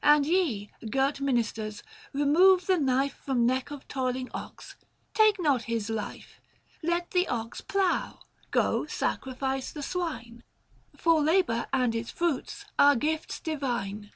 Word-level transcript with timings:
And 0.14 0.26
ye, 0.48 0.70
girt 0.90 1.20
ministers, 1.20 1.82
remove 2.12 2.66
the 2.68 2.78
knife 2.78 3.14
From 3.14 3.44
neck 3.44 3.72
of 3.72 3.88
toiling 3.88 4.30
ox, 4.32 4.76
take 5.12 5.40
not 5.40 5.62
his 5.62 5.90
life, 5.90 6.40
Let 6.84 7.10
the 7.10 7.26
ox 7.26 7.60
plough: 7.60 8.20
go, 8.52 8.86
sacrifice 8.86 9.72
the 9.72 9.82
swine; 9.82 10.44
For 10.94 11.20
labour 11.20 11.66
and 11.72 11.96
its 11.96 12.12
fruits 12.12 12.64
are 12.78 12.94
gifts 12.94 13.40
divine. 13.40 14.12